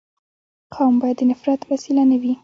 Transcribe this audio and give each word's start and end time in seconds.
قوم 0.75 0.93
باید 1.01 1.17
د 1.19 1.23
نفرت 1.31 1.59
وسیله 1.71 2.03
نه 2.11 2.17
وي. 2.21 2.33